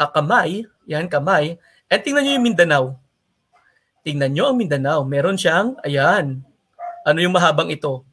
[0.00, 1.60] uh, kamay, yan, kamay.
[1.92, 2.84] At tingnan nyo yung Mindanao.
[4.00, 5.04] Tingnan nyo ang Mindanao.
[5.04, 6.40] Meron siyang, ayan,
[7.04, 8.08] ano yung mahabang ito?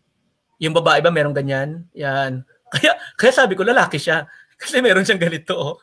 [0.60, 1.88] Yung babae ba meron ganyan?
[1.96, 2.44] Yan.
[2.74, 4.28] Kaya, kaya sabi ko, lalaki siya.
[4.60, 5.76] Kasi meron siyang ganito, oh.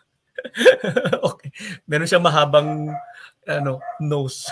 [1.32, 1.48] okay.
[1.88, 2.92] Meron siyang mahabang
[3.48, 4.48] ano, nose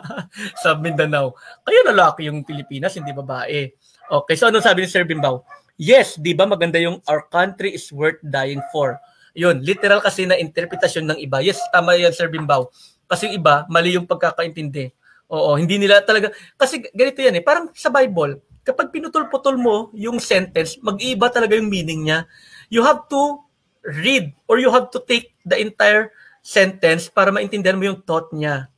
[0.62, 1.36] sa Mindanao.
[1.64, 3.72] Kaya lalaki yung Pilipinas, hindi babae.
[4.10, 5.38] Okay, so ano sabi ni Sir Bimbaw?
[5.80, 9.00] yes, di ba maganda yung our country is worth dying for.
[9.32, 11.40] Yun, literal kasi na interpretasyon ng iba.
[11.40, 12.68] Yes, tama yan, Sir Bimbaw.
[13.08, 14.92] Kasi yung iba, mali yung pagkakaintindi.
[15.32, 16.28] Oo, hindi nila talaga,
[16.60, 21.72] kasi ganito yan eh, parang sa Bible, kapag pinutol-putol mo yung sentence, mag-iiba talaga yung
[21.72, 22.28] meaning niya.
[22.68, 23.40] You have to
[23.80, 28.68] read or you have to take the entire sentence para maintindihan mo yung thought niya.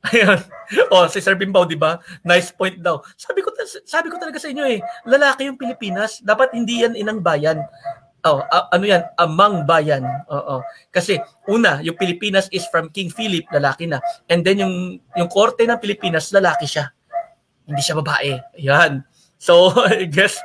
[0.10, 0.40] Ayun.
[0.88, 2.00] Oh, si Sir Bimbaw, di ba?
[2.24, 3.04] Nice point daw.
[3.20, 3.52] Sabi ko
[3.84, 7.60] sabi ko talaga sa inyo eh, lalaki yung Pilipinas, dapat hindi yan inang bayan.
[8.24, 9.04] Oh, uh, ano yan?
[9.16, 10.04] Among bayan.
[10.28, 10.60] Oo.
[10.92, 14.00] Kasi una, yung Pilipinas is from King Philip, lalaki na.
[14.28, 16.92] And then yung yung korte ng Pilipinas, lalaki siya.
[17.64, 18.60] Hindi siya babae.
[18.60, 19.04] Yan.
[19.40, 20.36] So, I guess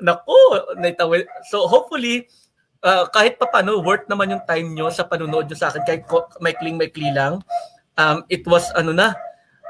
[0.00, 1.26] nako, naitawi.
[1.50, 2.30] So, hopefully
[2.82, 6.02] uh, kahit pa paano worth naman yung time nyo sa panonood nyo sa akin kahit
[6.42, 7.42] maikling-maikli lang.
[7.98, 9.18] Um, it was ano na,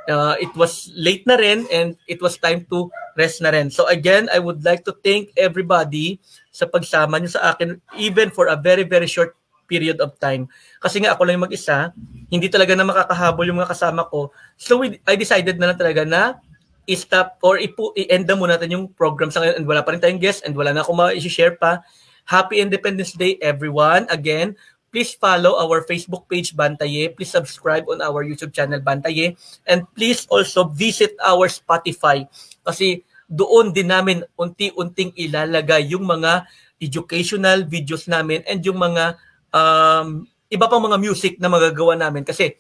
[0.09, 3.73] uh, it was late na rin and it was time to rest na rin.
[3.73, 6.21] So again, I would like to thank everybody
[6.53, 9.33] sa pagsama niyo sa akin even for a very very short
[9.69, 10.49] period of time.
[10.81, 11.93] Kasi nga ako lang yung mag-isa,
[12.33, 14.33] hindi talaga na makakahabol yung mga kasama ko.
[14.57, 16.41] So we, I decided na lang talaga na
[16.89, 20.17] i-stop or i-end na muna natin yung program sa ngayon and wala pa rin tayong
[20.17, 21.85] guest and wala na akong ma-share pa.
[22.29, 24.05] Happy Independence Day everyone.
[24.13, 24.53] Again,
[24.93, 27.09] please follow our Facebook page Bantaye.
[27.17, 29.33] Please subscribe on our YouTube channel Bantaye.
[29.65, 32.29] And please also visit our Spotify.
[32.61, 36.45] Kasi doon din namin unti-unting ilalagay yung mga
[36.77, 39.17] educational videos namin and yung mga
[39.53, 42.57] um, iba pang mga music na magagawa namin kasi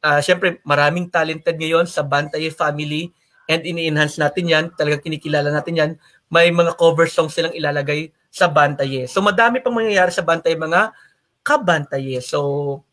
[0.00, 3.12] uh, syempre maraming talented ngayon sa Bantaye family
[3.48, 5.90] and ini-enhance natin yan, talagang kinikilala natin yan.
[6.28, 9.08] May mga cover songs silang ilalagay sa Bantaye.
[9.08, 10.92] So madami pang mangyayari sa Bantaye mga
[11.40, 12.20] kabantaye.
[12.20, 12.84] So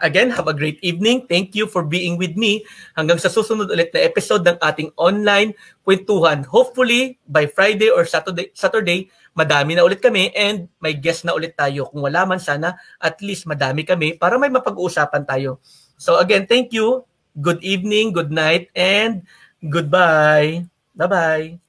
[0.00, 1.28] again, have a great evening.
[1.28, 2.64] Thank you for being with me.
[2.96, 5.52] Hanggang sa susunod ulit na episode ng ating online
[5.84, 6.48] kwentuhan.
[6.48, 11.52] Hopefully, by Friday or Saturday, Saturday madami na ulit kami and may guest na ulit
[11.52, 11.90] tayo.
[11.92, 15.60] Kung wala man sana, at least madami kami para may mapag-uusapan tayo.
[16.00, 17.04] So again, thank you.
[17.34, 19.26] Good evening, good night, and
[19.58, 20.70] goodbye.
[20.94, 21.63] Bye-bye.